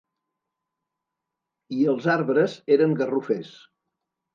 [1.77, 3.59] I els arbres eren garrofers.